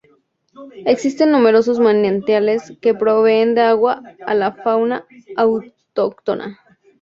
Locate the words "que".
2.81-2.95